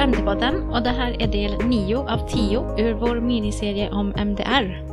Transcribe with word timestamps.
MD-podden 0.00 0.70
och 0.70 0.82
det 0.82 0.90
här 0.90 1.22
är 1.22 1.26
del 1.26 1.66
9 1.66 1.96
av 1.96 2.28
10 2.28 2.60
ur 2.78 2.94
vår 2.94 3.20
miniserie 3.20 3.90
om 3.90 4.14
MDR. 4.16 4.84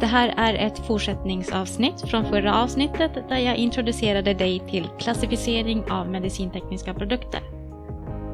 Det 0.00 0.06
här 0.06 0.34
är 0.36 0.54
ett 0.54 0.86
fortsättningsavsnitt 0.86 2.00
från 2.00 2.24
förra 2.24 2.62
avsnittet 2.62 3.28
där 3.28 3.38
jag 3.38 3.56
introducerade 3.56 4.34
dig 4.34 4.60
till 4.70 4.88
klassificering 4.98 5.84
av 5.90 6.10
medicintekniska 6.10 6.94
produkter. 6.94 7.40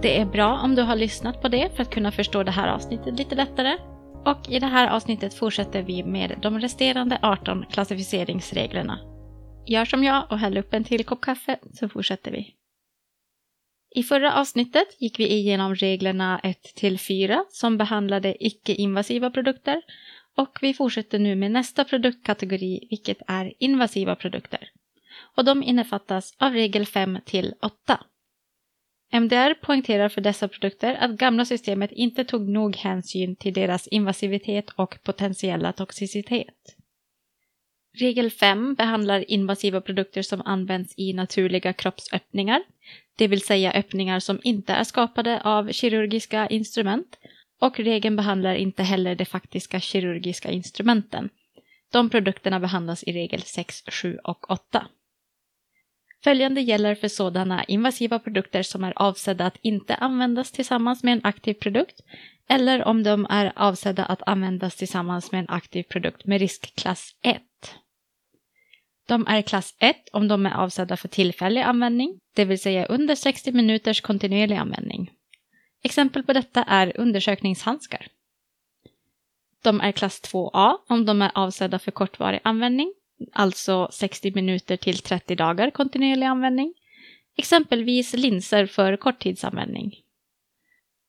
Det 0.03 0.21
är 0.21 0.27
bra 0.27 0.61
om 0.65 0.75
du 0.75 0.83
har 0.83 0.97
lyssnat 0.97 1.43
på 1.43 1.49
det 1.49 1.77
för 1.77 1.83
att 1.83 1.91
kunna 1.91 2.13
förstå 2.13 2.43
det 2.43 2.51
här 2.51 2.69
avsnittet 2.69 3.19
lite 3.19 3.35
lättare. 3.35 3.79
Och 4.25 4.49
i 4.49 4.59
det 4.59 4.67
här 4.67 4.89
avsnittet 4.89 5.35
fortsätter 5.35 5.83
vi 5.83 6.03
med 6.03 6.39
de 6.43 6.61
resterande 6.61 7.19
18 7.23 7.65
klassificeringsreglerna. 7.71 8.99
Gör 9.67 9.85
som 9.85 10.05
jag 10.05 10.27
och 10.31 10.39
häll 10.39 10.59
upp 10.59 10.75
en 10.75 10.85
till 10.85 11.05
kopp 11.05 11.21
kaffe 11.21 11.59
så 11.73 11.89
fortsätter 11.89 12.31
vi. 12.31 12.60
I 13.95 14.03
förra 14.03 14.35
avsnittet 14.35 14.97
gick 14.99 15.19
vi 15.19 15.33
igenom 15.33 15.75
reglerna 15.75 16.41
1-4 16.45 17.41
som 17.49 17.79
behandlade 17.79 18.47
icke-invasiva 18.47 19.31
produkter 19.31 19.83
och 20.37 20.59
vi 20.61 20.75
fortsätter 20.75 21.19
nu 21.19 21.37
med 21.37 21.51
nästa 21.51 21.85
produktkategori 21.85 22.87
vilket 22.91 23.19
är 23.27 23.53
invasiva 23.59 24.17
produkter. 24.17 24.71
Och 25.37 25.45
de 25.45 25.63
innefattas 25.63 26.35
av 26.39 26.53
regel 26.53 26.85
5-8. 26.85 27.51
MDR 29.13 29.55
poängterar 29.55 30.09
för 30.09 30.21
dessa 30.21 30.49
produkter 30.49 30.95
att 30.95 31.11
gamla 31.11 31.45
systemet 31.45 31.93
inte 31.93 32.25
tog 32.25 32.49
nog 32.49 32.77
hänsyn 32.77 33.37
till 33.37 33.55
deras 33.55 33.87
invasivitet 33.87 34.71
och 34.71 34.99
potentiella 35.03 35.73
toxicitet. 35.73 36.77
Regel 37.93 38.31
5 38.31 38.75
behandlar 38.75 39.31
invasiva 39.31 39.81
produkter 39.81 40.23
som 40.23 40.43
används 40.45 40.95
i 40.97 41.13
naturliga 41.13 41.73
kroppsöppningar, 41.73 42.63
det 43.17 43.29
vill 43.29 43.41
säga 43.41 43.73
öppningar 43.73 44.21
som 44.21 44.41
inte 44.43 44.73
är 44.73 44.85
skapade 44.85 45.41
av 45.41 45.73
kirurgiska 45.73 46.49
instrument, 46.49 47.19
och 47.61 47.81
regeln 47.81 48.17
behandlar 48.17 48.55
inte 48.55 48.83
heller 48.83 49.15
de 49.15 49.25
faktiska 49.25 49.81
kirurgiska 49.81 50.51
instrumenten. 50.51 51.29
De 51.93 52.11
produkterna 52.11 52.61
behandlas 52.61 53.03
i 53.03 53.13
regel 53.13 53.43
6, 53.43 53.83
7 53.89 54.19
och 54.25 54.51
8. 54.51 54.87
Följande 56.25 56.61
gäller 56.61 56.95
för 56.95 57.09
sådana 57.09 57.65
invasiva 57.65 58.19
produkter 58.19 58.63
som 58.63 58.85
är 58.85 58.93
avsedda 58.97 59.47
att 59.47 59.59
inte 59.63 59.95
användas 59.95 60.53
tillsammans 60.53 61.03
med 61.03 61.13
en 61.13 61.25
aktiv 61.25 61.55
produkt 61.55 62.01
eller 62.51 62.85
om 62.85 63.03
de 63.03 63.27
är 63.31 63.53
avsedda 63.57 64.05
att 64.05 64.23
användas 64.27 64.77
tillsammans 64.77 65.33
med 65.33 65.39
en 65.39 65.49
aktiv 65.49 65.83
produkt 65.83 66.27
med 66.27 66.41
riskklass 66.41 67.17
1. 67.23 67.43
De 69.09 69.27
är 69.27 69.43
klass 69.43 69.75
1 69.79 69.97
om 70.13 70.29
de 70.29 70.47
är 70.47 70.55
avsedda 70.55 70.97
för 70.97 71.09
tillfällig 71.09 71.61
användning, 71.61 72.21
det 72.35 72.45
vill 72.45 72.61
säga 72.61 72.87
under 72.87 73.15
60 73.15 73.53
minuters 73.53 74.01
kontinuerlig 74.01 74.57
användning. 74.57 75.11
Exempel 75.83 76.23
på 76.23 76.33
detta 76.33 76.63
är 76.63 77.01
undersökningshandskar. 77.01 78.07
De 79.63 79.81
är 79.81 79.93
klass 79.93 80.23
2A 80.23 80.77
om 80.89 81.07
de 81.07 81.23
är 81.23 81.31
avsedda 81.35 81.79
för 81.79 81.91
kortvarig 81.91 82.41
användning, 82.45 82.95
alltså 83.33 83.89
60 83.93 84.33
minuter 84.35 84.77
till 84.77 84.99
30 84.99 85.35
dagar 85.35 85.71
kontinuerlig 85.71 86.27
användning. 86.27 86.75
Exempelvis 87.37 88.13
linser 88.13 88.67
för 88.67 88.97
korttidsanvändning. 88.97 89.95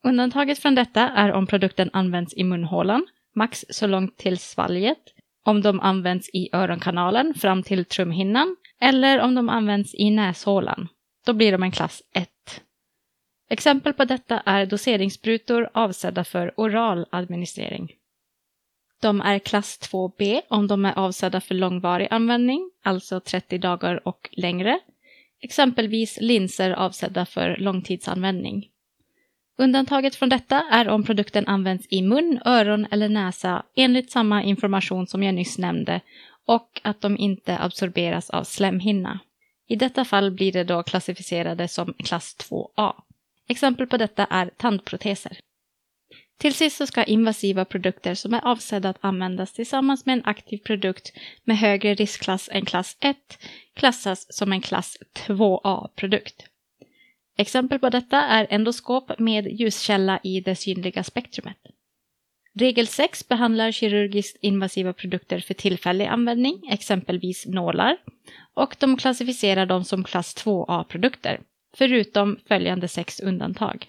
Undantaget 0.03 0.59
från 0.59 0.75
detta 0.75 1.09
är 1.09 1.31
om 1.31 1.47
produkten 1.47 1.89
används 1.93 2.33
i 2.37 2.43
munhålan, 2.43 3.07
max 3.35 3.65
så 3.69 3.87
långt 3.87 4.17
till 4.17 4.37
svalget, 4.37 5.03
om 5.45 5.61
de 5.61 5.79
används 5.79 6.29
i 6.33 6.49
öronkanalen 6.53 7.33
fram 7.33 7.63
till 7.63 7.85
trumhinnan 7.85 8.55
eller 8.81 9.19
om 9.19 9.35
de 9.35 9.49
används 9.49 9.95
i 9.95 10.09
näshålan. 10.09 10.87
Då 11.25 11.33
blir 11.33 11.51
de 11.51 11.63
en 11.63 11.71
klass 11.71 12.01
1. 12.13 12.29
Exempel 13.49 13.93
på 13.93 14.05
detta 14.05 14.39
är 14.39 14.65
doseringssprutor 14.65 15.69
avsedda 15.73 16.23
för 16.23 16.53
oral 16.57 17.05
administrering. 17.11 17.91
De 19.01 19.21
är 19.21 19.39
klass 19.39 19.79
2B 19.91 20.41
om 20.49 20.67
de 20.67 20.85
är 20.85 20.99
avsedda 20.99 21.41
för 21.41 21.55
långvarig 21.55 22.07
användning, 22.11 22.71
alltså 22.83 23.19
30 23.19 23.57
dagar 23.57 24.07
och 24.07 24.29
längre. 24.31 24.79
Exempelvis 25.41 26.17
linser 26.21 26.71
avsedda 26.71 27.25
för 27.25 27.57
långtidsanvändning. 27.57 28.70
Undantaget 29.57 30.15
från 30.15 30.29
detta 30.29 30.63
är 30.71 30.87
om 30.87 31.03
produkten 31.03 31.47
används 31.47 31.87
i 31.89 32.01
mun, 32.01 32.39
öron 32.45 32.87
eller 32.91 33.09
näsa 33.09 33.63
enligt 33.75 34.11
samma 34.11 34.43
information 34.43 35.07
som 35.07 35.23
jag 35.23 35.35
nyss 35.35 35.57
nämnde 35.57 36.01
och 36.47 36.81
att 36.83 37.01
de 37.01 37.17
inte 37.17 37.57
absorberas 37.59 38.29
av 38.29 38.43
slemhinna. 38.43 39.19
I 39.67 39.75
detta 39.75 40.05
fall 40.05 40.31
blir 40.31 40.51
det 40.51 40.63
då 40.63 40.83
klassificerade 40.83 41.67
som 41.67 41.93
klass 41.93 42.35
2A. 42.49 42.93
Exempel 43.49 43.87
på 43.87 43.97
detta 43.97 44.25
är 44.25 44.51
tandproteser. 44.57 45.37
Till 46.39 46.53
sist 46.53 46.77
så 46.77 46.87
ska 46.87 47.03
invasiva 47.03 47.65
produkter 47.65 48.13
som 48.13 48.33
är 48.33 48.47
avsedda 48.47 48.89
att 48.89 48.97
användas 49.05 49.53
tillsammans 49.53 50.05
med 50.05 50.13
en 50.13 50.25
aktiv 50.25 50.57
produkt 50.57 51.13
med 51.43 51.57
högre 51.57 51.93
riskklass 51.93 52.49
än 52.51 52.65
klass 52.65 52.97
1 52.99 53.17
klassas 53.73 54.25
som 54.29 54.51
en 54.51 54.61
klass 54.61 54.97
2A-produkt. 55.27 56.50
Exempel 57.41 57.79
på 57.79 57.89
detta 57.89 58.17
är 58.17 58.47
endoskop 58.49 59.19
med 59.19 59.47
ljuskälla 59.47 60.19
i 60.23 60.41
det 60.41 60.55
synliga 60.55 61.03
spektrumet. 61.03 61.57
Regel 62.59 62.87
6 62.87 63.27
behandlar 63.27 63.71
kirurgiskt 63.71 64.37
invasiva 64.41 64.93
produkter 64.93 65.39
för 65.39 65.53
tillfällig 65.53 66.05
användning, 66.05 66.61
exempelvis 66.71 67.45
nålar, 67.45 67.97
och 68.53 68.75
de 68.79 68.97
klassificerar 68.97 69.65
dem 69.65 69.83
som 69.83 70.03
klass 70.03 70.45
2A-produkter, 70.45 71.41
förutom 71.77 72.39
följande 72.47 72.87
sex 72.87 73.19
undantag. 73.19 73.87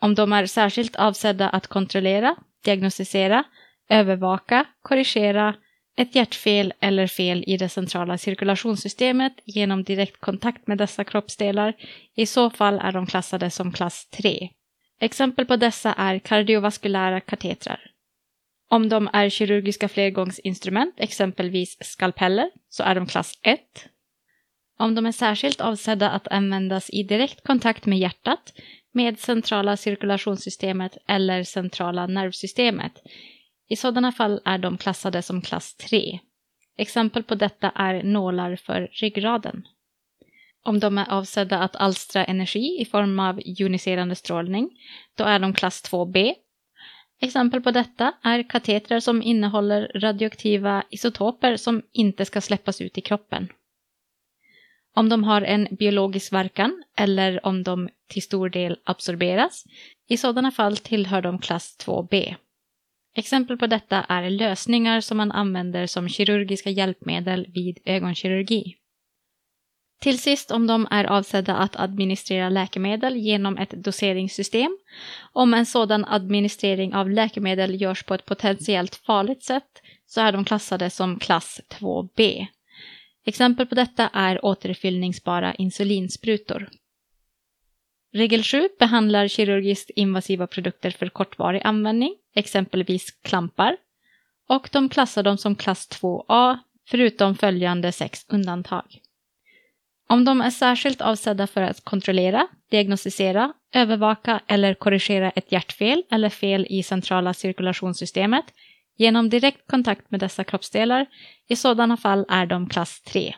Om 0.00 0.14
de 0.14 0.32
är 0.32 0.46
särskilt 0.46 0.96
avsedda 0.96 1.48
att 1.48 1.66
kontrollera, 1.66 2.36
diagnostisera, 2.64 3.44
övervaka, 3.88 4.64
korrigera 4.82 5.54
ett 5.96 6.14
hjärtfel 6.14 6.72
eller 6.80 7.06
fel 7.06 7.44
i 7.46 7.56
det 7.56 7.68
centrala 7.68 8.18
cirkulationssystemet 8.18 9.32
genom 9.44 9.82
direktkontakt 9.82 10.66
med 10.66 10.78
dessa 10.78 11.04
kroppsdelar. 11.04 11.74
I 12.14 12.26
så 12.26 12.50
fall 12.50 12.78
är 12.78 12.92
de 12.92 13.06
klassade 13.06 13.50
som 13.50 13.72
klass 13.72 14.06
3. 14.10 14.48
Exempel 15.00 15.46
på 15.46 15.56
dessa 15.56 15.92
är 15.92 16.18
kardiovaskulära 16.18 17.20
katetrar. 17.20 17.80
Om 18.68 18.88
de 18.88 19.08
är 19.12 19.28
kirurgiska 19.28 19.88
flergångsinstrument, 19.88 20.94
exempelvis 20.96 21.76
skalpeller, 21.80 22.50
så 22.68 22.82
är 22.82 22.94
de 22.94 23.06
klass 23.06 23.38
1. 23.42 23.60
Om 24.78 24.94
de 24.94 25.06
är 25.06 25.12
särskilt 25.12 25.60
avsedda 25.60 26.10
att 26.10 26.28
användas 26.28 26.90
i 26.90 27.02
direkt 27.02 27.46
kontakt 27.46 27.86
med 27.86 27.98
hjärtat, 27.98 28.52
med 28.92 29.18
centrala 29.18 29.76
cirkulationssystemet 29.76 30.96
eller 31.08 31.42
centrala 31.42 32.06
nervsystemet, 32.06 33.02
i 33.68 33.76
sådana 33.76 34.12
fall 34.12 34.40
är 34.44 34.58
de 34.58 34.78
klassade 34.78 35.22
som 35.22 35.42
klass 35.42 35.74
3. 35.74 36.18
Exempel 36.78 37.22
på 37.22 37.34
detta 37.34 37.70
är 37.70 38.02
nålar 38.02 38.56
för 38.56 38.88
ryggraden. 38.92 39.66
Om 40.62 40.80
de 40.80 40.98
är 40.98 41.10
avsedda 41.10 41.58
att 41.58 41.76
alstra 41.76 42.24
energi 42.24 42.80
i 42.80 42.84
form 42.84 43.20
av 43.20 43.40
joniserande 43.44 44.14
strålning, 44.14 44.70
då 45.14 45.24
är 45.24 45.38
de 45.38 45.54
klass 45.54 45.90
2B. 45.92 46.34
Exempel 47.20 47.60
på 47.60 47.70
detta 47.70 48.12
är 48.22 48.48
katetrar 48.48 49.00
som 49.00 49.22
innehåller 49.22 49.90
radioaktiva 49.94 50.84
isotoper 50.90 51.56
som 51.56 51.82
inte 51.92 52.24
ska 52.24 52.40
släppas 52.40 52.80
ut 52.80 52.98
i 52.98 53.00
kroppen. 53.00 53.48
Om 54.94 55.08
de 55.08 55.24
har 55.24 55.42
en 55.42 55.68
biologisk 55.70 56.32
verkan 56.32 56.84
eller 56.96 57.46
om 57.46 57.62
de 57.62 57.88
till 58.08 58.22
stor 58.22 58.48
del 58.48 58.78
absorberas, 58.84 59.64
i 60.08 60.16
sådana 60.16 60.50
fall 60.50 60.76
tillhör 60.76 61.22
de 61.22 61.38
klass 61.38 61.76
2B. 61.86 62.36
Exempel 63.18 63.56
på 63.56 63.66
detta 63.66 64.02
är 64.08 64.30
lösningar 64.30 65.00
som 65.00 65.16
man 65.16 65.32
använder 65.32 65.86
som 65.86 66.08
kirurgiska 66.08 66.70
hjälpmedel 66.70 67.46
vid 67.54 67.78
ögonkirurgi. 67.84 68.76
Till 70.00 70.18
sist 70.18 70.50
om 70.50 70.66
de 70.66 70.86
är 70.90 71.04
avsedda 71.04 71.56
att 71.56 71.76
administrera 71.76 72.48
läkemedel 72.48 73.16
genom 73.16 73.58
ett 73.58 73.70
doseringssystem. 73.70 74.78
Om 75.32 75.54
en 75.54 75.66
sådan 75.66 76.04
administrering 76.04 76.94
av 76.94 77.10
läkemedel 77.10 77.80
görs 77.80 78.02
på 78.02 78.14
ett 78.14 78.26
potentiellt 78.26 78.94
farligt 78.94 79.44
sätt 79.44 79.82
så 80.06 80.20
är 80.20 80.32
de 80.32 80.44
klassade 80.44 80.90
som 80.90 81.18
klass 81.18 81.60
2B. 81.68 82.46
Exempel 83.24 83.66
på 83.66 83.74
detta 83.74 84.08
är 84.12 84.44
återfyllningsbara 84.44 85.54
insulinsprutor. 85.54 86.68
Regel 88.12 88.42
7 88.42 88.68
behandlar 88.78 89.28
kirurgiskt 89.28 89.90
invasiva 89.90 90.46
produkter 90.46 90.90
för 90.90 91.08
kortvarig 91.08 91.60
användning, 91.64 92.14
exempelvis 92.34 93.10
klampar, 93.10 93.76
och 94.48 94.68
de 94.72 94.88
klassar 94.88 95.22
dem 95.22 95.38
som 95.38 95.56
klass 95.56 95.88
2A, 95.90 96.58
förutom 96.88 97.34
följande 97.34 97.92
sex 97.92 98.26
undantag. 98.28 99.00
Om 100.08 100.24
de 100.24 100.40
är 100.40 100.50
särskilt 100.50 101.00
avsedda 101.00 101.46
för 101.46 101.62
att 101.62 101.84
kontrollera, 101.84 102.46
diagnostisera, 102.70 103.52
övervaka 103.74 104.40
eller 104.46 104.74
korrigera 104.74 105.30
ett 105.30 105.52
hjärtfel 105.52 106.02
eller 106.10 106.28
fel 106.28 106.66
i 106.70 106.82
centrala 106.82 107.34
cirkulationssystemet 107.34 108.44
genom 108.96 109.28
direkt 109.28 109.66
kontakt 109.66 110.10
med 110.10 110.20
dessa 110.20 110.44
kroppsdelar, 110.44 111.06
i 111.48 111.56
sådana 111.56 111.96
fall 111.96 112.24
är 112.28 112.46
de 112.46 112.68
klass 112.68 113.00
3. 113.00 113.34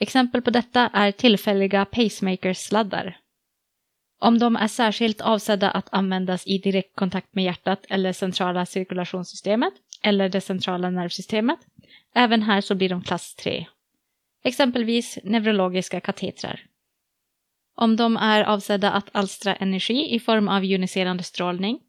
Exempel 0.00 0.42
på 0.42 0.50
detta 0.50 0.90
är 0.92 1.12
tillfälliga 1.12 1.84
pacemakersladdar. 1.84 3.16
Om 4.18 4.38
de 4.38 4.56
är 4.56 4.68
särskilt 4.68 5.20
avsedda 5.20 5.70
att 5.70 5.88
användas 5.92 6.46
i 6.46 6.58
direktkontakt 6.58 7.34
med 7.34 7.44
hjärtat 7.44 7.86
eller 7.88 8.12
centrala 8.12 8.66
cirkulationssystemet 8.66 9.72
eller 10.02 10.28
det 10.28 10.40
centrala 10.40 10.90
nervsystemet. 10.90 11.58
Även 12.14 12.42
här 12.42 12.60
så 12.60 12.74
blir 12.74 12.88
de 12.88 13.02
klass 13.02 13.34
3. 13.34 13.66
Exempelvis 14.44 15.18
neurologiska 15.24 16.00
katetrar. 16.00 16.60
Om 17.76 17.96
de 17.96 18.16
är 18.16 18.42
avsedda 18.42 18.90
att 18.92 19.08
alstra 19.12 19.54
energi 19.54 20.14
i 20.14 20.20
form 20.20 20.48
av 20.48 20.64
joniserande 20.64 21.22
strålning, 21.22 21.80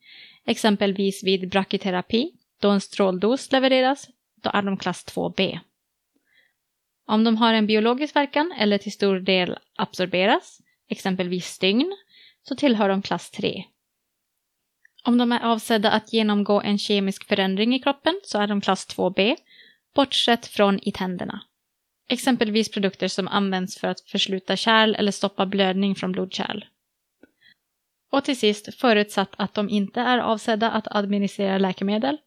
exempelvis 0.45 1.23
vid 1.23 1.49
brachyterapi, 1.49 2.31
då 2.61 2.69
en 2.69 2.81
stråldos 2.81 3.51
levereras, 3.51 4.07
då 4.43 4.49
är 4.53 4.61
de 4.61 4.77
klass 4.77 5.05
2b. 5.05 5.59
Om 7.07 7.23
de 7.23 7.37
har 7.37 7.53
en 7.53 7.67
biologisk 7.67 8.15
verkan 8.15 8.53
eller 8.59 8.77
till 8.77 8.91
stor 8.91 9.19
del 9.19 9.57
absorberas, 9.75 10.61
exempelvis 10.89 11.45
stygn, 11.45 11.95
så 12.47 12.55
tillhör 12.55 12.89
de 12.89 13.01
klass 13.01 13.31
3. 13.31 13.63
Om 15.03 15.17
de 15.17 15.31
är 15.31 15.39
avsedda 15.39 15.91
att 15.91 16.13
genomgå 16.13 16.61
en 16.61 16.77
kemisk 16.77 17.27
förändring 17.27 17.75
i 17.75 17.79
kroppen 17.79 18.19
så 18.23 18.39
är 18.39 18.47
de 18.47 18.61
klass 18.61 18.87
2b, 18.87 19.35
bortsett 19.95 20.45
från 20.45 20.79
i 20.81 20.91
tänderna. 20.91 21.41
Exempelvis 22.09 22.71
produkter 22.71 23.07
som 23.07 23.27
används 23.27 23.77
för 23.77 23.87
att 23.87 24.01
försluta 24.01 24.55
kärl 24.55 24.95
eller 24.95 25.11
stoppa 25.11 25.45
blödning 25.45 25.95
från 25.95 26.11
blodkärl. 26.11 26.65
Och 28.11 28.23
till 28.23 28.39
sist, 28.39 28.75
förutsatt 28.75 29.33
att 29.37 29.53
de 29.53 29.69
inte 29.69 30.01
är 30.01 30.17
avsedda 30.17 30.71
att 30.71 30.95
administrera 30.95 31.57
läkemedel, 31.57 32.17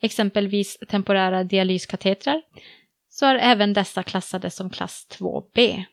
exempelvis 0.00 0.78
temporära 0.88 1.44
dialyskatetrar, 1.44 2.42
så 3.08 3.26
är 3.26 3.34
även 3.34 3.72
dessa 3.72 4.02
klassade 4.02 4.50
som 4.50 4.70
klass 4.70 5.06
2b. 5.10 5.84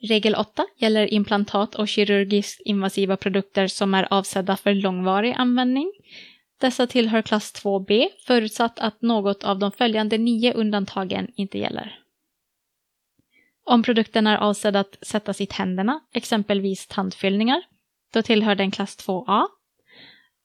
Regel 0.00 0.34
8 0.34 0.66
gäller 0.76 1.14
implantat 1.14 1.74
och 1.74 1.88
kirurgiskt 1.88 2.60
invasiva 2.64 3.16
produkter 3.16 3.66
som 3.66 3.94
är 3.94 4.12
avsedda 4.12 4.56
för 4.56 4.74
långvarig 4.74 5.34
användning. 5.38 5.92
Dessa 6.60 6.86
tillhör 6.86 7.22
klass 7.22 7.64
2b 7.64 8.08
förutsatt 8.26 8.78
att 8.78 9.02
något 9.02 9.44
av 9.44 9.58
de 9.58 9.72
följande 9.72 10.18
nio 10.18 10.52
undantagen 10.52 11.28
inte 11.34 11.58
gäller. 11.58 11.98
Om 13.64 13.82
produkten 13.82 14.26
är 14.26 14.36
avsedd 14.36 14.76
att 14.76 14.98
sättas 15.02 15.40
i 15.40 15.46
tänderna, 15.46 16.00
exempelvis 16.14 16.86
tandfyllningar, 16.86 17.62
då 18.12 18.22
tillhör 18.22 18.54
den 18.54 18.70
klass 18.70 18.98
2a. 19.06 19.46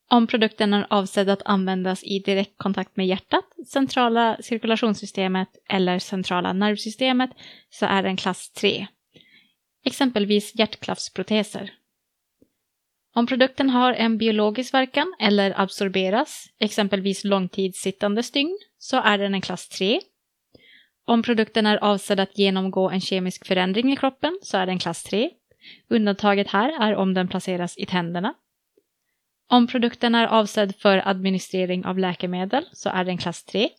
Om 0.09 0.27
produkten 0.27 0.73
är 0.73 0.87
avsedd 0.89 1.29
att 1.29 1.41
användas 1.45 2.03
i 2.03 2.19
direktkontakt 2.19 2.97
med 2.97 3.07
hjärtat, 3.07 3.45
centrala 3.67 4.37
cirkulationssystemet 4.41 5.49
eller 5.69 5.99
centrala 5.99 6.53
nervsystemet 6.53 7.29
så 7.69 7.85
är 7.85 8.03
den 8.03 8.17
klass 8.17 8.51
3 8.51 8.87
exempelvis 9.83 10.55
hjärtklaffsproteser. 10.55 11.71
Om 13.15 13.27
produkten 13.27 13.69
har 13.69 13.93
en 13.93 14.17
biologisk 14.17 14.73
verkan 14.73 15.13
eller 15.19 15.61
absorberas, 15.61 16.47
exempelvis 16.59 17.23
långtidssittande 17.23 18.23
stygn, 18.23 18.57
så 18.77 18.97
är 18.97 19.17
den 19.17 19.33
en 19.33 19.41
klass 19.41 19.69
3. 19.69 19.99
Om 21.05 21.23
produkten 21.23 21.65
är 21.65 21.77
avsedd 21.77 22.19
att 22.19 22.37
genomgå 22.37 22.89
en 22.89 23.01
kemisk 23.01 23.47
förändring 23.47 23.93
i 23.93 23.95
kroppen 23.95 24.39
så 24.41 24.57
är 24.57 24.65
den 24.65 24.79
klass 24.79 25.03
3. 25.03 25.29
Undantaget 25.89 26.47
här 26.47 26.81
är 26.81 26.95
om 26.95 27.13
den 27.13 27.27
placeras 27.27 27.77
i 27.77 27.85
tänderna. 27.85 28.33
Om 29.49 29.67
produkten 29.67 30.15
är 30.15 30.27
avsedd 30.27 30.75
för 30.75 31.07
administrering 31.07 31.85
av 31.85 31.99
läkemedel 31.99 32.65
så 32.71 32.89
är 32.89 33.05
den 33.05 33.17
klass 33.17 33.43
3. 33.43 33.69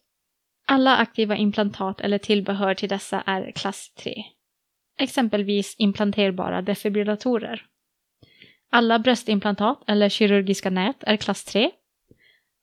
Alla 0.66 0.96
aktiva 0.96 1.36
implantat 1.36 2.00
eller 2.00 2.18
tillbehör 2.18 2.74
till 2.74 2.88
dessa 2.88 3.20
är 3.20 3.52
klass 3.52 3.92
3 3.94 4.24
exempelvis 4.98 5.74
implanterbara 5.78 6.62
defibrillatorer. 6.62 7.66
Alla 8.70 8.98
bröstimplantat 8.98 9.82
eller 9.86 10.08
kirurgiska 10.08 10.70
nät 10.70 10.96
är 11.00 11.16
klass 11.16 11.44
3. 11.44 11.70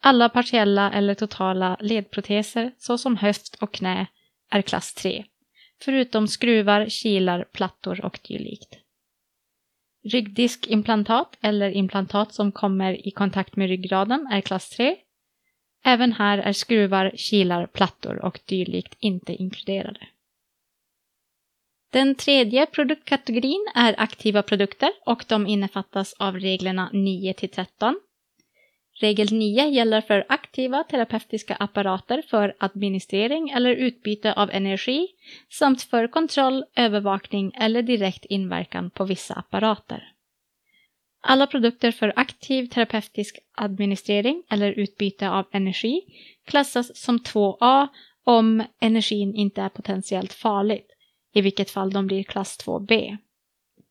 Alla 0.04 0.30
partiella 0.30 0.92
eller 0.92 1.13
totala 1.13 1.78
ledproteser 1.80 2.72
såsom 2.78 3.18
höft 3.18 3.56
och 3.62 3.74
knä 3.74 4.07
är 4.50 4.62
klass 4.62 4.94
3, 4.94 5.25
förutom 5.81 6.28
skruvar, 6.28 6.89
kilar, 6.89 7.44
plattor 7.44 8.06
och 8.06 8.19
dylikt. 8.28 8.78
Ryggdiskimplantat 10.04 11.38
eller 11.42 11.69
implantat 11.72 12.33
som 12.33 12.51
kommer 12.51 13.07
i 13.07 13.12
kontakt 13.12 13.56
med 13.56 13.68
ryggraden 13.68 14.28
är 14.31 14.42
klass 14.42 14.69
3. 14.69 14.95
Även 15.83 16.13
här 16.13 16.38
är 16.38 16.54
skruvar, 16.54 17.12
kilar, 17.16 17.68
plattor 17.68 18.25
och 18.25 18.39
dylikt 18.45 18.95
inte 19.00 19.33
inkluderade. 19.33 20.07
Den 21.91 22.15
tredje 22.15 22.65
produktkategorin 22.65 23.67
är 23.75 23.95
aktiva 23.97 24.43
produkter 24.43 24.89
och 25.05 25.25
de 25.27 25.47
innefattas 25.47 26.13
av 26.13 26.39
reglerna 26.39 26.89
9 26.93 27.33
till 27.33 27.49
13. 27.49 27.99
Regel 29.01 29.27
9 29.31 29.65
gäller 29.65 30.01
för 30.01 30.25
aktiva 30.29 30.83
terapeutiska 30.83 31.55
apparater 31.55 32.23
för 32.29 32.55
administrering 32.59 33.49
eller 33.49 33.71
utbyte 33.71 34.33
av 34.33 34.49
energi 34.51 35.07
samt 35.49 35.81
för 35.81 36.07
kontroll, 36.07 36.63
övervakning 36.75 37.51
eller 37.55 37.81
direkt 37.81 38.25
inverkan 38.25 38.89
på 38.89 39.05
vissa 39.05 39.33
apparater. 39.33 40.03
Alla 41.23 41.47
produkter 41.47 41.91
för 41.91 42.13
aktiv 42.15 42.65
terapeutisk 42.65 43.39
administrering 43.57 44.44
eller 44.49 44.71
utbyte 44.71 45.29
av 45.29 45.45
energi 45.51 46.01
klassas 46.45 46.97
som 46.97 47.19
2A 47.19 47.87
om 48.23 48.63
energin 48.81 49.35
inte 49.35 49.61
är 49.61 49.69
potentiellt 49.69 50.33
farligt 50.33 50.87
i 51.33 51.42
vilket 51.42 51.72
fall 51.72 51.92
de 51.92 52.07
blir 52.07 52.24
klass 52.24 52.57
2B. 52.66 53.18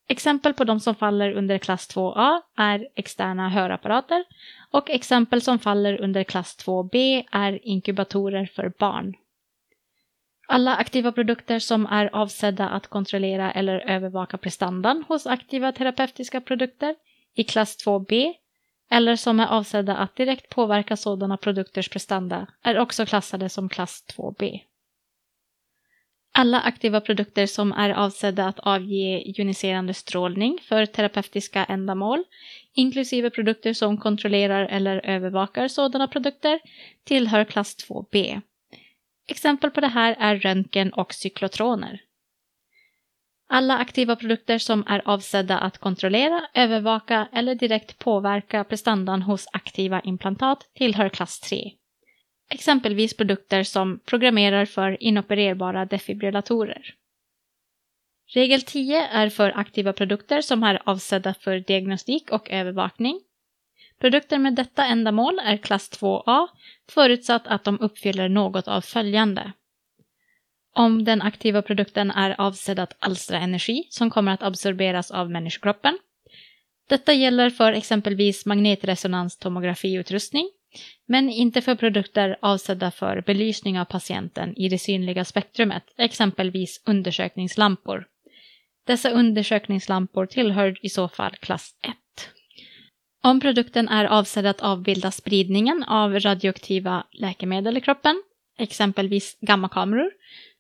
Exempel 0.09 0.55
på 0.55 0.65
de 0.65 0.81
som 0.81 0.95
faller 0.95 1.33
under 1.33 1.59
klass 1.59 1.97
2A 1.97 2.41
är 2.57 2.89
externa 2.95 3.49
hörapparater 3.49 4.25
och 4.71 4.91
exempel 4.91 5.43
som 5.43 5.59
faller 5.59 6.01
under 6.01 6.25
klass 6.25 6.67
2B 6.67 7.25
är 7.33 7.67
inkubatorer 7.67 8.47
för 8.47 8.73
barn. 8.79 9.15
Alla 10.49 10.77
aktiva 10.77 11.13
produkter 11.13 11.59
som 11.59 11.87
är 11.87 12.17
avsedda 12.17 12.69
att 12.69 12.87
kontrollera 12.87 13.53
eller 13.53 13.79
övervaka 13.79 14.39
prestandan 14.39 15.05
hos 15.09 15.27
aktiva 15.27 15.73
terapeutiska 15.73 16.41
produkter 16.41 16.95
i 17.35 17.45
klass 17.45 17.87
2B 17.87 18.35
eller 18.91 19.17
som 19.17 19.41
är 19.41 19.47
avsedda 19.47 19.97
att 19.97 20.17
direkt 20.17 20.49
påverka 20.49 20.97
sådana 20.97 21.37
produkters 21.37 21.89
prestanda 21.89 22.47
är 22.63 22.79
också 22.79 23.07
klassade 23.07 23.49
som 23.49 23.69
klass 23.69 24.05
2B. 24.17 24.61
Alla 26.41 26.61
aktiva 26.61 27.01
produkter 27.01 27.47
som 27.47 27.73
är 27.73 27.91
avsedda 27.91 28.47
att 28.47 28.59
avge 28.59 29.23
joniserande 29.25 29.95
strålning 29.95 30.59
för 30.63 30.87
terapeutiska 30.87 31.65
ändamål, 31.65 32.25
inklusive 32.75 33.31
produkter 33.31 33.73
som 33.73 33.99
kontrollerar 33.99 34.67
eller 34.67 35.07
övervakar 35.07 35.69
sådana 35.69 36.09
produkter, 36.09 36.61
tillhör 37.05 37.45
klass 37.45 37.77
2B. 37.89 38.41
Exempel 39.29 39.71
på 39.71 39.81
det 39.81 39.89
här 39.89 40.17
är 40.19 40.37
röntgen 40.37 40.93
och 40.93 41.15
cyklotroner. 41.15 42.01
Alla 43.49 43.79
aktiva 43.79 44.17
produkter 44.17 44.59
som 44.59 44.85
är 44.87 45.03
avsedda 45.05 45.59
att 45.59 45.79
kontrollera, 45.79 46.47
övervaka 46.55 47.29
eller 47.33 47.55
direkt 47.55 47.99
påverka 47.99 48.65
prestandan 48.65 49.23
hos 49.23 49.47
aktiva 49.53 50.01
implantat 50.01 50.67
tillhör 50.75 51.09
klass 51.09 51.41
3 51.41 51.80
exempelvis 52.51 53.17
produkter 53.17 53.63
som 53.63 54.01
programmerar 54.05 54.65
för 54.65 55.03
inopererbara 55.03 55.85
defibrillatorer. 55.85 56.95
Regel 58.35 58.63
10 58.63 59.07
är 59.07 59.29
för 59.29 59.59
aktiva 59.59 59.93
produkter 59.93 60.41
som 60.41 60.63
är 60.63 60.83
avsedda 60.85 61.35
för 61.35 61.59
diagnostik 61.59 62.31
och 62.31 62.51
övervakning. 62.51 63.21
Produkter 64.01 64.39
med 64.39 64.55
detta 64.55 64.87
ändamål 64.87 65.41
är 65.45 65.57
klass 65.57 65.91
2A 66.01 66.49
förutsatt 66.91 67.47
att 67.47 67.65
de 67.65 67.81
uppfyller 67.81 68.29
något 68.29 68.69
av 68.69 68.81
följande. 68.81 69.53
Om 70.75 71.05
den 71.05 71.23
aktiva 71.23 71.63
produkten 71.63 72.11
är 72.11 72.41
avsedd 72.41 72.79
att 72.79 72.97
alstra 72.99 73.39
energi 73.39 73.87
som 73.91 74.11
kommer 74.11 74.33
att 74.33 74.43
absorberas 74.43 75.11
av 75.11 75.31
människokroppen. 75.31 75.99
Detta 76.89 77.13
gäller 77.13 77.51
för 77.51 77.73
exempelvis 77.73 78.47
magnetresonanstomografiutrustning, 78.47 80.51
men 81.07 81.31
inte 81.31 81.61
för 81.61 81.75
produkter 81.75 82.37
avsedda 82.43 82.91
för 82.91 83.21
belysning 83.27 83.81
av 83.81 83.85
patienten 83.85 84.57
i 84.57 84.69
det 84.69 84.79
synliga 84.79 85.25
spektrumet, 85.25 85.85
exempelvis 85.99 86.83
undersökningslampor. 86.87 88.07
Dessa 88.87 89.11
undersökningslampor 89.11 90.27
tillhör 90.27 90.79
i 90.83 90.89
så 90.89 91.09
fall 91.09 91.37
klass 91.37 91.75
1. 91.83 91.95
Om 93.23 93.41
produkten 93.41 93.89
är 93.89 94.05
avsedd 94.05 94.47
att 94.47 94.61
avbilda 94.61 95.11
spridningen 95.11 95.85
av 95.85 96.21
radioaktiva 96.21 97.07
läkemedel 97.13 97.77
i 97.77 97.81
kroppen, 97.81 98.23
exempelvis 98.59 99.39
gammakameror, 99.41 100.11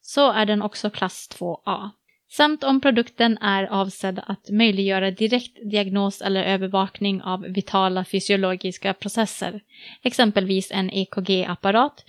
så 0.00 0.32
är 0.32 0.46
den 0.46 0.62
också 0.62 0.90
klass 0.90 1.28
2A 1.38 1.90
samt 2.30 2.64
om 2.64 2.80
produkten 2.80 3.38
är 3.38 3.64
avsedd 3.64 4.20
att 4.26 4.50
möjliggöra 4.50 5.10
direkt 5.10 5.70
diagnos 5.70 6.22
eller 6.22 6.42
övervakning 6.42 7.22
av 7.22 7.40
vitala 7.40 8.04
fysiologiska 8.04 8.94
processer, 8.94 9.60
exempelvis 10.02 10.70
en 10.70 10.90
EKG-apparat, 10.90 12.04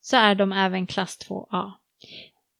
så 0.00 0.16
är 0.16 0.34
de 0.34 0.52
även 0.52 0.86
klass 0.86 1.18
2A. 1.28 1.72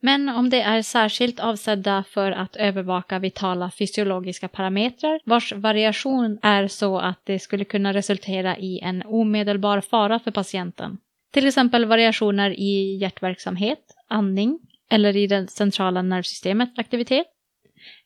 Men 0.01 0.29
om 0.29 0.51
det 0.51 0.61
är 0.61 0.83
särskilt 0.83 1.41
avsedda 1.41 2.05
för 2.09 2.33
att 2.33 2.57
övervaka 2.57 3.19
vitala 3.19 3.71
fysiologiska 3.71 4.49
parametrar 4.49 5.21
vars 5.25 5.53
variation 5.53 6.39
är 6.43 6.69
så 6.69 6.99
att 6.99 7.21
det 7.25 7.39
skulle 7.39 7.65
kunna 7.65 7.93
resultera 7.93 8.57
i 8.57 8.81
en 8.81 9.03
omedelbar 9.07 9.81
fara 9.81 10.19
för 10.19 10.31
patienten. 10.31 10.99
Till 11.33 11.47
exempel 11.47 11.85
variationer 11.85 12.51
i 12.51 12.97
hjärtverksamhet, 12.97 13.95
andning 14.09 14.59
eller 14.91 15.17
i 15.17 15.27
det 15.27 15.51
centrala 15.51 16.03
nervsystemet 16.03 16.79
aktivitet. 16.79 17.27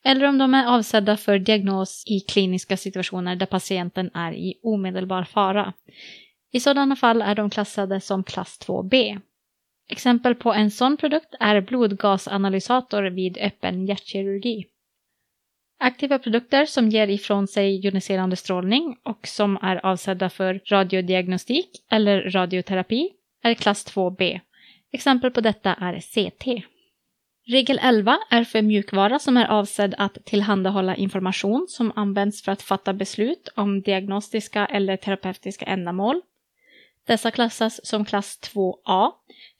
Eller 0.03 0.25
om 0.27 0.37
de 0.37 0.53
är 0.53 0.65
avsedda 0.65 1.17
för 1.17 1.39
diagnos 1.39 2.03
i 2.07 2.19
kliniska 2.19 2.77
situationer 2.77 3.35
där 3.35 3.45
patienten 3.45 4.09
är 4.13 4.33
i 4.33 4.59
omedelbar 4.63 5.23
fara. 5.23 5.73
I 6.51 6.59
sådana 6.59 6.95
fall 6.95 7.21
är 7.21 7.35
de 7.35 7.49
klassade 7.49 8.01
som 8.01 8.23
klass 8.23 8.59
2B. 8.67 9.21
Exempel 9.89 10.35
på 10.35 10.53
en 10.53 10.71
sån 10.71 10.97
produkt 10.97 11.35
är 11.39 11.61
blodgasanalysator 11.61 13.03
vid 13.03 13.37
öppen 13.37 13.85
hjärtkirurgi. 13.85 14.65
Aktiva 15.79 16.19
produkter 16.19 16.65
som 16.65 16.89
ger 16.89 17.07
ifrån 17.07 17.47
sig 17.47 17.85
joniserande 17.85 18.35
strålning 18.35 18.97
och 19.03 19.27
som 19.27 19.57
är 19.61 19.85
avsedda 19.85 20.29
för 20.29 20.61
radiodiagnostik 20.65 21.69
eller 21.91 22.21
radioterapi 22.21 23.09
är 23.43 23.53
klass 23.53 23.95
2B. 23.95 24.39
Exempel 24.91 25.31
på 25.31 25.41
detta 25.41 25.73
är 25.73 25.99
CT. 25.99 26.65
Regel 27.47 27.79
11 27.81 28.19
är 28.29 28.43
för 28.43 28.61
mjukvara 28.61 29.19
som 29.19 29.37
är 29.37 29.45
avsedd 29.45 29.95
att 29.97 30.17
tillhandahålla 30.25 30.95
information 30.95 31.65
som 31.69 31.91
används 31.95 32.43
för 32.43 32.51
att 32.51 32.61
fatta 32.61 32.93
beslut 32.93 33.49
om 33.55 33.81
diagnostiska 33.81 34.65
eller 34.65 34.97
terapeutiska 34.97 35.65
ändamål. 35.65 36.21
Dessa 37.07 37.31
klassas 37.31 37.85
som 37.85 38.05
klass 38.05 38.39
2A, 38.53 39.11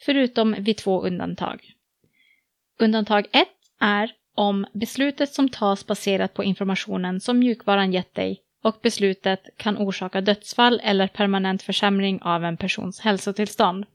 förutom 0.05 0.55
vid 0.59 0.77
två 0.77 1.01
undantag. 1.01 1.61
Undantag 2.79 3.27
1 3.31 3.47
är 3.79 4.11
om 4.35 4.65
beslutet 4.73 5.33
som 5.33 5.50
tas 5.50 5.88
baserat 5.88 6.33
på 6.33 6.43
informationen 6.43 7.21
som 7.21 7.39
mjukvaran 7.39 7.93
gett 7.93 8.15
dig 8.15 8.41
och 8.63 8.79
beslutet 8.83 9.50
kan 9.57 9.77
orsaka 9.77 10.21
dödsfall 10.21 10.81
eller 10.83 11.07
permanent 11.07 11.61
försämring 11.61 12.21
av 12.21 12.43
en 12.43 12.57
persons 12.57 13.00
hälsotillstånd. 13.00 13.85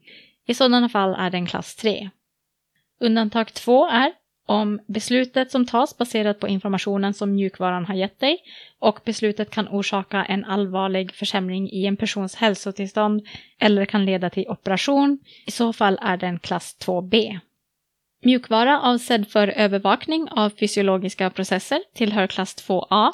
I 0.45 0.53
sådana 0.53 0.89
fall 0.89 1.15
är 1.17 1.29
den 1.29 1.45
klass 1.45 1.75
3. 1.75 2.09
Undantag 2.99 3.53
2 3.53 3.87
är 3.87 4.13
om 4.47 4.79
beslutet 4.87 5.51
som 5.51 5.65
tas 5.65 5.97
baserat 5.97 6.39
på 6.39 6.47
informationen 6.47 7.13
som 7.13 7.31
mjukvaran 7.31 7.85
har 7.85 7.95
gett 7.95 8.19
dig 8.19 8.37
och 8.79 8.99
beslutet 9.05 9.49
kan 9.49 9.67
orsaka 9.67 10.25
en 10.25 10.45
allvarlig 10.45 11.15
försämring 11.15 11.69
i 11.69 11.85
en 11.85 11.97
persons 11.97 12.35
hälsotillstånd 12.35 13.27
eller 13.59 13.85
kan 13.85 14.05
leda 14.05 14.29
till 14.29 14.47
operation, 14.47 15.19
i 15.45 15.51
så 15.51 15.73
fall 15.73 15.99
är 16.01 16.17
den 16.17 16.39
klass 16.39 16.77
2B. 16.85 17.39
Mjukvara 18.23 18.81
avsedd 18.81 19.27
för 19.27 19.47
övervakning 19.47 20.29
av 20.31 20.49
fysiologiska 20.49 21.29
processer 21.29 21.79
tillhör 21.95 22.27
klass 22.27 22.67
2A 22.69 23.11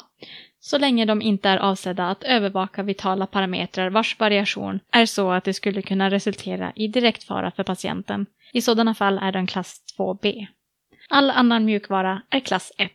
så 0.60 0.78
länge 0.78 1.04
de 1.04 1.22
inte 1.22 1.48
är 1.48 1.58
avsedda 1.58 2.08
att 2.10 2.24
övervaka 2.24 2.82
vitala 2.82 3.26
parametrar 3.26 3.90
vars 3.90 4.18
variation 4.18 4.80
är 4.92 5.06
så 5.06 5.30
att 5.30 5.44
det 5.44 5.54
skulle 5.54 5.82
kunna 5.82 6.10
resultera 6.10 6.72
i 6.76 6.88
direkt 6.88 7.24
fara 7.24 7.50
för 7.50 7.62
patienten. 7.62 8.26
I 8.54 8.60
sådana 8.60 8.94
fall 8.94 9.18
är 9.18 9.32
den 9.32 9.46
klass 9.46 9.80
2B. 9.98 10.46
All 11.08 11.30
annan 11.30 11.64
mjukvara 11.64 12.22
är 12.30 12.40
klass 12.40 12.72
1. 12.78 12.90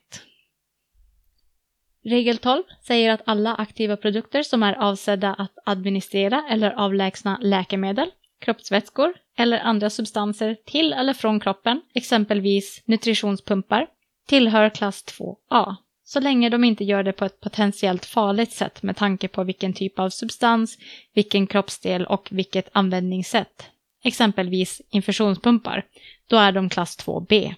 Regel 2.04 2.38
12 2.38 2.64
säger 2.88 3.14
att 3.14 3.22
alla 3.26 3.56
aktiva 3.56 3.98
produkter 3.98 4.44
som 4.44 4.64
är 4.64 4.74
avsedda 4.74 5.34
att 5.34 5.54
administrera 5.66 6.44
eller 6.50 6.72
avlägsna 6.72 7.40
läkemedel, 7.42 8.12
kroppsvätskor 8.42 9.14
eller 9.38 9.60
andra 9.60 9.90
substanser 9.90 10.58
till 10.66 10.94
eller 10.94 11.14
från 11.14 11.40
kroppen, 11.40 11.82
exempelvis 11.94 12.84
nutritionspumpar, 12.86 13.88
tillhör 14.28 14.70
klass 14.70 15.04
2A 15.20 15.76
så 16.04 16.20
länge 16.20 16.50
de 16.50 16.64
inte 16.64 16.84
gör 16.84 17.04
det 17.04 17.14
på 17.14 17.26
ett 17.26 17.40
potentiellt 17.40 18.06
farligt 18.06 18.52
sätt 18.52 18.84
med 18.84 18.96
tanke 18.98 19.28
på 19.28 19.44
vilken 19.44 19.74
typ 19.74 20.00
av 20.00 20.10
substans, 20.10 20.78
vilken 21.14 21.48
kroppsdel 21.48 22.06
och 22.06 22.28
vilket 22.32 22.70
användningssätt. 22.72 23.70
Exempelvis 24.04 24.82
infusionspumpar. 24.90 25.86
Då 26.28 26.38
är 26.38 26.52
de 26.52 26.70
klass 26.70 27.00
2B. 27.00 27.56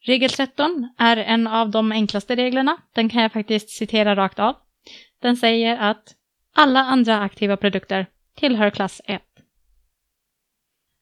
Regel 0.00 0.30
13 0.30 0.94
är 0.98 1.16
en 1.16 1.46
av 1.46 1.70
de 1.70 1.92
enklaste 1.92 2.36
reglerna. 2.36 2.76
Den 2.92 3.08
kan 3.08 3.22
jag 3.22 3.32
faktiskt 3.32 3.70
citera 3.70 4.16
rakt 4.16 4.38
av. 4.38 4.56
Den 5.22 5.36
säger 5.36 5.76
att 5.76 6.14
alla 6.54 6.80
andra 6.80 7.20
aktiva 7.20 7.56
produkter 7.56 8.06
tillhör 8.34 8.70
klass 8.70 9.00
1. 9.04 9.22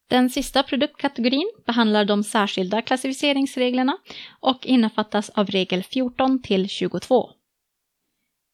Den 0.08 0.30
sista 0.30 0.62
produktkategorin 0.62 1.52
behandlar 1.66 2.04
de 2.04 2.24
särskilda 2.24 2.82
klassificeringsreglerna 2.82 3.98
och 4.40 4.66
innefattas 4.66 5.30
av 5.30 5.46
regel 5.46 5.82
14 5.82 6.42
till 6.42 6.68
22. 6.68 7.30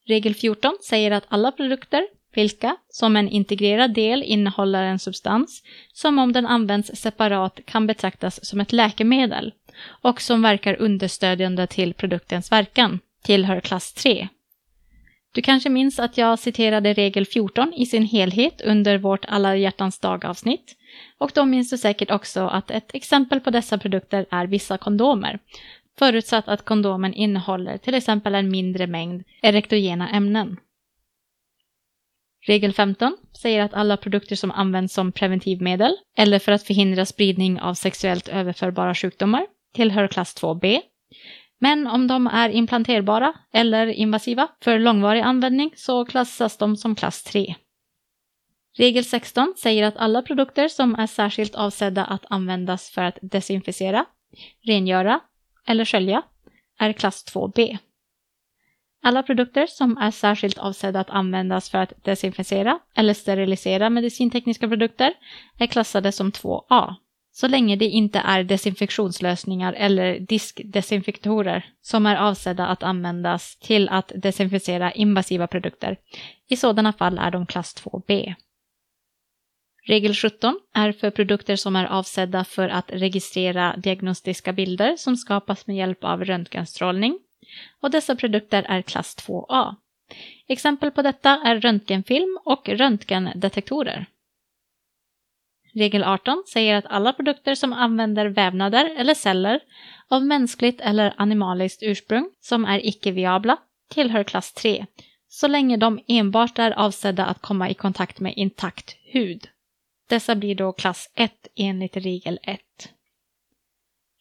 Regel 0.07 0.35
14 0.35 0.77
säger 0.83 1.11
att 1.11 1.25
alla 1.29 1.53
produkter, 1.53 2.07
vilka 2.35 2.77
som 2.89 3.17
en 3.17 3.29
integrerad 3.29 3.95
del 3.95 4.23
innehåller 4.23 4.85
en 4.85 4.99
substans 4.99 5.63
som 5.93 6.19
om 6.19 6.33
den 6.33 6.47
används 6.47 6.91
separat 6.95 7.61
kan 7.65 7.87
betraktas 7.87 8.45
som 8.45 8.61
ett 8.61 8.73
läkemedel 8.73 9.53
och 10.03 10.21
som 10.21 10.43
verkar 10.43 10.81
understödjande 10.81 11.67
till 11.67 11.95
produktens 11.95 12.53
verkan, 12.53 12.99
tillhör 13.23 13.61
klass 13.61 13.93
3. 13.93 14.29
Du 15.33 15.43
kanske 15.43 15.71
minns 15.71 15.99
att 15.99 16.19
jag 16.19 16.39
citerade 16.39 16.93
regel 16.93 17.27
14 17.27 17.73
i 17.73 17.87
sin 17.87 18.07
helhet 18.07 18.61
under 18.61 18.99
vårt 18.99 19.25
alla 19.25 19.57
hjärtans 19.57 19.99
dag-avsnitt. 19.99 20.77
Och 21.19 21.31
då 21.35 21.45
minns 21.45 21.71
du 21.71 21.79
säkert 21.79 22.11
också 22.11 22.47
att 22.47 22.71
ett 22.71 22.95
exempel 22.95 23.41
på 23.41 23.51
dessa 23.51 23.79
produkter 23.79 24.27
är 24.31 24.47
vissa 24.47 24.79
kondomer. 24.79 25.39
Förutsatt 25.99 26.49
att 26.49 26.65
kondomen 26.65 27.15
innehåller 27.15 27.79
till 27.79 27.95
exempel 27.95 28.35
en 28.35 28.51
mindre 28.51 28.87
mängd 28.87 29.25
erektogena 29.43 30.09
ämnen. 30.09 30.57
Regel 32.47 32.73
15 32.73 33.17
säger 33.43 33.63
att 33.63 33.75
alla 33.75 33.97
produkter 33.97 34.37
som 34.37 34.51
används 34.51 34.95
som 34.95 35.13
preventivmedel 35.13 35.97
eller 36.17 36.39
för 36.39 36.53
att 36.53 36.63
förhindra 36.63 37.07
spridning 37.07 37.61
av 37.61 37.75
sexuellt 37.75 38.29
överförbara 38.29 38.95
sjukdomar 38.95 39.47
tillhör 39.75 40.09
klass 40.09 40.43
2B. 40.43 40.81
Men 41.59 41.87
om 41.87 42.07
de 42.07 42.27
är 42.27 42.49
implanterbara 42.49 43.35
eller 43.53 43.87
invasiva 43.87 44.49
för 44.61 44.79
långvarig 44.79 45.21
användning 45.21 45.73
så 45.77 46.05
klassas 46.05 46.57
de 46.57 46.77
som 46.77 46.95
klass 46.95 47.23
3. 47.23 47.55
Regel 48.79 49.05
16 49.05 49.55
säger 49.59 49.85
att 49.85 49.97
alla 49.97 50.23
produkter 50.23 50.69
som 50.69 50.95
är 50.95 51.07
särskilt 51.07 51.55
avsedda 51.55 52.05
att 52.05 52.25
användas 52.29 52.91
för 52.91 53.03
att 53.03 53.19
desinficera, 53.23 54.05
rengöra 54.67 55.21
eller 55.67 55.85
skölja 55.85 56.23
är 56.79 56.93
klass 56.93 57.35
2B. 57.35 57.79
Alla 59.03 59.23
produkter 59.23 59.67
som 59.67 59.99
är 59.99 60.11
särskilt 60.11 60.59
avsedda 60.59 61.01
att 61.01 61.11
användas 61.11 61.71
för 61.71 61.79
att 61.79 62.05
desinficera 62.05 62.79
eller 62.95 63.15
sterilisera 63.15 63.91
medicintekniska 63.91 64.69
produkter 64.69 65.13
är 65.59 65.67
klassade 65.67 66.13
som 66.13 66.31
2A, 66.31 66.95
så 67.33 67.49
länge 67.49 67.77
det 67.77 67.85
inte 67.85 68.19
är 68.19 68.45
desinfektionslösningar 68.45 69.73
eller 69.73 70.21
diskdesinfektorer 70.21 71.65
som 71.81 72.07
är 72.07 72.17
avsedda 72.17 72.67
att 72.67 72.83
användas 72.83 73.57
till 73.57 73.89
att 73.89 74.13
desinficera 74.15 74.93
invasiva 74.93 75.47
produkter. 75.47 75.97
I 76.49 76.57
sådana 76.57 76.93
fall 76.93 77.19
är 77.19 77.31
de 77.31 77.47
klass 77.47 77.85
2B. 77.85 78.35
Regel 79.87 80.15
17 80.15 80.61
är 80.75 80.93
för 80.93 81.11
produkter 81.11 81.57
som 81.57 81.77
är 81.77 81.85
avsedda 81.85 82.45
för 82.45 82.69
att 82.69 82.91
registrera 82.91 83.77
diagnostiska 83.77 84.53
bilder 84.53 84.97
som 84.97 85.17
skapas 85.17 85.67
med 85.67 85.77
hjälp 85.77 86.05
av 86.05 86.25
röntgenstrålning. 86.25 87.19
Och 87.81 87.91
dessa 87.91 88.17
produkter 88.17 88.63
är 88.69 88.83
klass 88.83 89.17
2A. 89.27 89.75
Exempel 90.49 90.91
på 90.91 91.03
detta 91.03 91.31
är 91.31 91.61
röntgenfilm 91.61 92.39
och 92.45 92.69
röntgendetektorer. 92.69 94.07
Regel 95.75 96.05
18 96.05 96.45
säger 96.53 96.75
att 96.75 96.87
alla 96.87 97.13
produkter 97.13 97.55
som 97.55 97.73
använder 97.73 98.27
vävnader 98.27 98.95
eller 98.97 99.15
celler 99.15 99.61
av 100.09 100.25
mänskligt 100.25 100.81
eller 100.81 101.15
animaliskt 101.17 101.83
ursprung 101.83 102.31
som 102.41 102.65
är 102.65 102.87
icke-viabla 102.87 103.57
tillhör 103.91 104.25
klass 104.25 104.53
3, 104.53 104.87
så 105.29 105.49
länge 105.49 105.77
de 105.77 106.01
enbart 106.07 106.59
är 106.59 106.71
avsedda 106.71 107.25
att 107.25 107.43
komma 107.43 107.71
i 107.71 107.75
kontakt 107.75 108.21
med 108.21 108.35
intakt 108.37 108.97
hud. 109.13 109.49
Dessa 110.09 110.35
blir 110.35 110.55
då 110.55 110.73
klass 110.73 111.11
1 111.15 111.33
enligt 111.57 111.97
regel 111.97 112.39
1. 112.43 112.61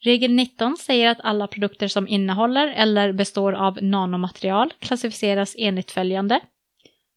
Regel 0.02 0.32
19 0.32 0.76
säger 0.76 1.10
att 1.10 1.20
alla 1.20 1.46
produkter 1.46 1.88
som 1.88 2.08
innehåller 2.08 2.68
eller 2.68 3.12
består 3.12 3.52
av 3.52 3.78
nanomaterial 3.82 4.72
klassificeras 4.78 5.54
enligt 5.58 5.90
följande. 5.90 6.40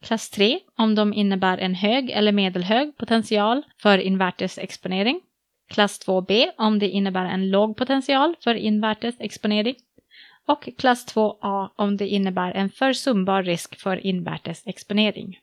Klass 0.03 0.29
3 0.29 0.59
om 0.77 0.95
de 0.95 1.13
innebär 1.13 1.57
en 1.57 1.75
hög 1.75 2.09
eller 2.09 2.31
medelhög 2.31 2.97
potential 2.97 3.63
för 3.81 3.97
invärtes 3.97 4.57
exponering. 4.57 5.21
Klass 5.69 6.07
2b 6.07 6.49
om 6.57 6.79
det 6.79 6.89
innebär 6.89 7.25
en 7.25 7.51
låg 7.51 7.77
potential 7.77 8.35
för 8.43 8.55
invärtes 8.55 9.15
exponering. 9.19 9.75
Och 10.47 10.69
klass 10.77 11.15
2a 11.15 11.69
om 11.75 11.97
det 11.97 12.07
innebär 12.07 12.51
en 12.51 12.69
försumbar 12.69 13.43
risk 13.43 13.79
för 13.79 14.05
invärtes 14.05 14.67
exponering. 14.67 15.39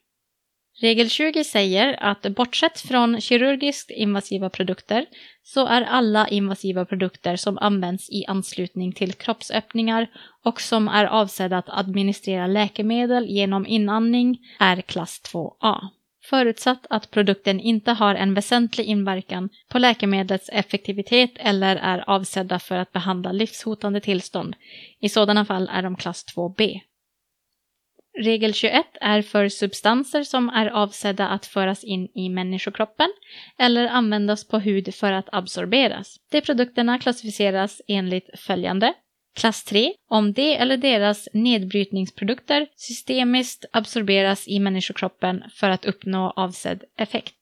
Regel 0.81 1.09
20 1.09 1.45
säger 1.45 2.03
att 2.03 2.23
bortsett 2.23 2.81
från 2.81 3.21
kirurgiskt 3.21 3.91
invasiva 3.91 4.51
produkter 4.51 5.07
så 5.43 5.67
är 5.67 5.83
alla 5.83 6.29
invasiva 6.29 6.85
produkter 6.85 7.37
som 7.37 7.59
används 7.59 8.11
i 8.11 8.25
anslutning 8.29 8.93
till 8.93 9.13
kroppsöppningar 9.13 10.07
och 10.45 10.61
som 10.61 10.89
är 10.89 11.05
avsedda 11.05 11.59
att 11.59 11.69
administrera 11.69 12.47
läkemedel 12.47 13.27
genom 13.27 13.67
inandning 13.67 14.39
är 14.59 14.81
klass 14.81 15.21
2A. 15.33 15.89
Förutsatt 16.23 16.87
att 16.91 17.11
produkten 17.11 17.61
inte 17.61 17.93
har 17.93 18.15
en 18.15 18.35
väsentlig 18.35 18.85
inverkan 18.85 19.49
på 19.69 19.79
läkemedlets 19.79 20.49
effektivitet 20.53 21.33
eller 21.37 21.77
är 21.77 22.11
avsedda 22.11 22.59
för 22.59 22.77
att 22.77 22.93
behandla 22.93 23.33
livshotande 23.33 24.01
tillstånd. 24.01 24.57
I 25.01 25.09
sådana 25.09 25.45
fall 25.45 25.71
är 25.73 25.83
de 25.83 25.97
klass 25.97 26.25
2B. 26.37 26.81
Regel 28.19 28.55
21 28.55 28.87
är 29.01 29.23
för 29.23 29.49
substanser 29.49 30.23
som 30.23 30.49
är 30.49 30.67
avsedda 30.67 31.29
att 31.29 31.47
föras 31.47 31.85
in 31.85 32.09
i 32.15 32.29
människokroppen 32.29 33.13
eller 33.59 33.87
användas 33.89 34.49
på 34.49 34.59
hud 34.59 34.95
för 34.95 35.13
att 35.13 35.29
absorberas. 35.33 36.17
De 36.31 36.41
produkterna 36.41 36.99
klassificeras 36.99 37.83
enligt 37.89 38.31
följande. 38.35 38.95
Klass 39.37 39.65
3 39.65 39.93
om 40.09 40.33
de 40.33 40.55
eller 40.55 40.77
deras 40.77 41.29
nedbrytningsprodukter 41.33 42.67
systemiskt 42.77 43.65
absorberas 43.73 44.49
i 44.49 44.59
människokroppen 44.59 45.45
för 45.55 45.71
att 45.71 45.85
uppnå 45.85 46.31
avsedd 46.31 46.85
effekt. 46.97 47.35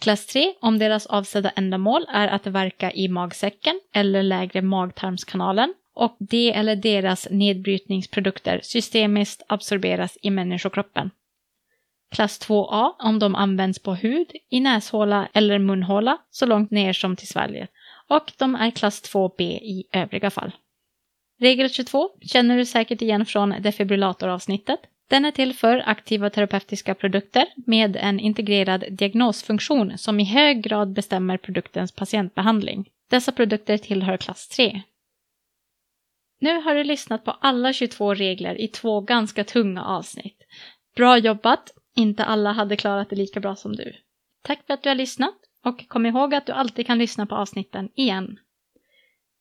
Klass 0.00 0.26
3 0.26 0.54
om 0.60 0.78
deras 0.78 1.06
avsedda 1.06 1.50
ändamål 1.50 2.06
är 2.08 2.28
att 2.28 2.46
verka 2.46 2.92
i 2.92 3.08
magsäcken 3.08 3.80
eller 3.94 4.22
lägre 4.22 4.62
magtarmskanalen 4.62 5.74
och 5.96 6.16
de 6.18 6.52
eller 6.52 6.76
deras 6.76 7.28
nedbrytningsprodukter 7.30 8.60
systemiskt 8.62 9.42
absorberas 9.48 10.18
i 10.22 10.30
människokroppen. 10.30 11.10
Klass 12.14 12.48
2A 12.48 12.92
om 12.98 13.18
de 13.18 13.34
används 13.34 13.78
på 13.78 13.94
hud, 13.94 14.32
i 14.50 14.60
näshåla 14.60 15.28
eller 15.34 15.58
munhåla 15.58 16.18
så 16.30 16.46
långt 16.46 16.70
ner 16.70 16.92
som 16.92 17.16
till 17.16 17.28
svalget. 17.28 17.70
Och 18.08 18.32
de 18.38 18.54
är 18.54 18.70
klass 18.70 19.14
2B 19.14 19.42
i 19.42 19.84
övriga 19.92 20.30
fall. 20.30 20.52
Regel 21.40 21.70
22 21.70 22.10
känner 22.20 22.56
du 22.56 22.64
säkert 22.64 23.02
igen 23.02 23.26
från 23.26 23.54
defibrillatoravsnittet. 23.60 24.80
Den 25.10 25.24
är 25.24 25.30
till 25.30 25.54
för 25.54 25.82
aktiva 25.86 26.30
terapeutiska 26.30 26.94
produkter 26.94 27.46
med 27.66 27.96
en 27.96 28.20
integrerad 28.20 28.84
diagnosfunktion 28.90 29.98
som 29.98 30.20
i 30.20 30.24
hög 30.24 30.62
grad 30.62 30.92
bestämmer 30.92 31.36
produktens 31.36 31.92
patientbehandling. 31.92 32.88
Dessa 33.10 33.32
produkter 33.32 33.78
tillhör 33.78 34.16
klass 34.16 34.48
3. 34.48 34.82
Nu 36.38 36.60
har 36.60 36.74
du 36.74 36.84
lyssnat 36.84 37.24
på 37.24 37.30
alla 37.30 37.72
22 37.72 38.14
regler 38.14 38.60
i 38.60 38.68
två 38.68 39.00
ganska 39.00 39.44
tunga 39.44 39.84
avsnitt. 39.84 40.38
Bra 40.96 41.18
jobbat! 41.18 41.72
Inte 41.96 42.24
alla 42.24 42.52
hade 42.52 42.76
klarat 42.76 43.10
det 43.10 43.16
lika 43.16 43.40
bra 43.40 43.56
som 43.56 43.76
du. 43.76 43.92
Tack 44.42 44.66
för 44.66 44.74
att 44.74 44.82
du 44.82 44.88
har 44.88 44.96
lyssnat 44.96 45.34
och 45.64 45.88
kom 45.88 46.06
ihåg 46.06 46.34
att 46.34 46.46
du 46.46 46.52
alltid 46.52 46.86
kan 46.86 46.98
lyssna 46.98 47.26
på 47.26 47.34
avsnitten 47.34 47.88
igen. 47.94 48.38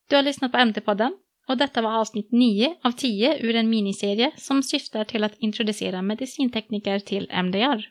Du 0.10 0.16
har 0.16 0.24
lyssnat 0.24 0.52
på 0.52 0.58
MT-podden 0.58 1.12
och 1.48 1.58
detta 1.58 1.82
var 1.82 2.00
avsnitt 2.00 2.32
9 2.32 2.76
av 2.84 2.92
10 2.92 3.40
ur 3.42 3.56
en 3.56 3.70
miniserie 3.70 4.32
som 4.38 4.64
syftar 4.64 5.04
till 5.04 5.24
att 5.24 5.38
introducera 5.38 6.02
medicintekniker 6.02 7.00
till 7.00 7.30
MDR. 7.32 7.90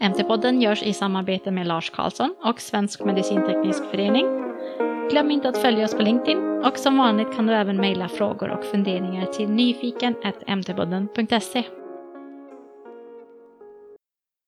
MT-podden 0.00 0.62
görs 0.62 0.82
i 0.82 0.92
samarbete 0.92 1.50
med 1.50 1.66
Lars 1.66 1.90
Karlsson 1.90 2.34
och 2.44 2.60
Svensk 2.60 3.04
Medicinteknisk 3.04 3.84
Förening. 3.90 4.26
Glöm 5.10 5.30
inte 5.30 5.48
att 5.48 5.62
följa 5.62 5.84
oss 5.84 5.94
på 5.94 6.02
LinkedIn 6.02 6.49
och 6.64 6.78
som 6.78 6.98
vanligt 6.98 7.36
kan 7.36 7.46
du 7.46 7.52
även 7.52 7.76
mejla 7.76 8.08
frågor 8.08 8.50
och 8.50 8.64
funderingar 8.64 9.26
till 9.26 9.48
nyfiken.mtpodden.se. 9.48 11.79